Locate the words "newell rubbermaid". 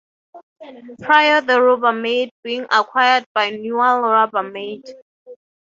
3.51-4.81